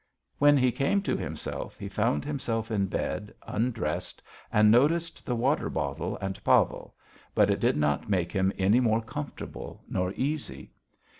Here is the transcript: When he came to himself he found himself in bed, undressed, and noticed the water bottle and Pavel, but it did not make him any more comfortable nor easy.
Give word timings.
When 0.39 0.57
he 0.57 0.71
came 0.71 1.03
to 1.03 1.15
himself 1.15 1.77
he 1.77 1.87
found 1.87 2.25
himself 2.25 2.71
in 2.71 2.87
bed, 2.87 3.31
undressed, 3.45 4.23
and 4.51 4.71
noticed 4.71 5.27
the 5.27 5.35
water 5.35 5.69
bottle 5.69 6.17
and 6.19 6.43
Pavel, 6.43 6.95
but 7.35 7.51
it 7.51 7.59
did 7.59 7.77
not 7.77 8.09
make 8.09 8.31
him 8.31 8.51
any 8.57 8.79
more 8.79 9.03
comfortable 9.03 9.83
nor 9.87 10.11
easy. 10.13 10.73